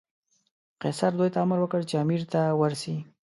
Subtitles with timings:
[0.81, 2.95] قیصر دوی ته امر وکړ چې امیر ته ورسي.